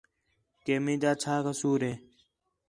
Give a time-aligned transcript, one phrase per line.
[0.65, 1.93] کہ مینجا چَھا قصور ہِے